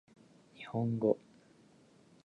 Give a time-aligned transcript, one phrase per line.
[0.55, 1.19] 日本語